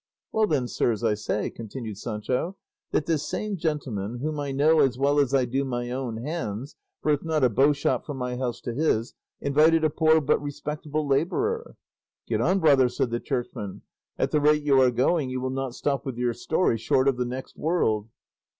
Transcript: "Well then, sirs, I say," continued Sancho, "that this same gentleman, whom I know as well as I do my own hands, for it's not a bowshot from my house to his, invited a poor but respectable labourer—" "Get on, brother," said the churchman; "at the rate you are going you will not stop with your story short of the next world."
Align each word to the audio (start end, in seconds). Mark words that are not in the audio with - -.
"Well 0.31 0.47
then, 0.47 0.67
sirs, 0.67 1.03
I 1.03 1.13
say," 1.13 1.51
continued 1.51 1.95
Sancho, 1.95 2.57
"that 2.89 3.05
this 3.05 3.21
same 3.21 3.55
gentleman, 3.55 4.17
whom 4.17 4.39
I 4.39 4.51
know 4.51 4.79
as 4.79 4.97
well 4.97 5.19
as 5.19 5.31
I 5.31 5.45
do 5.45 5.63
my 5.63 5.91
own 5.91 6.17
hands, 6.23 6.75
for 7.03 7.11
it's 7.11 7.23
not 7.23 7.43
a 7.43 7.51
bowshot 7.51 8.03
from 8.03 8.17
my 8.17 8.35
house 8.35 8.61
to 8.61 8.73
his, 8.73 9.13
invited 9.41 9.83
a 9.83 9.91
poor 9.91 10.19
but 10.19 10.41
respectable 10.41 11.07
labourer—" 11.07 11.75
"Get 12.25 12.41
on, 12.41 12.59
brother," 12.59 12.89
said 12.89 13.11
the 13.11 13.19
churchman; 13.19 13.83
"at 14.17 14.31
the 14.31 14.41
rate 14.41 14.63
you 14.63 14.81
are 14.81 14.89
going 14.89 15.29
you 15.29 15.39
will 15.39 15.51
not 15.51 15.75
stop 15.75 16.03
with 16.03 16.17
your 16.17 16.33
story 16.33 16.79
short 16.79 17.07
of 17.07 17.17
the 17.17 17.23
next 17.25 17.55
world." 17.55 18.09